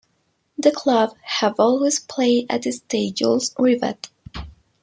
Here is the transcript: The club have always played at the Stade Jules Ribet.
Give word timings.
The 0.57 0.71
club 0.71 1.15
have 1.21 1.59
always 1.59 1.99
played 1.99 2.47
at 2.49 2.63
the 2.63 2.71
Stade 2.71 3.17
Jules 3.17 3.53
Ribet. 3.59 4.09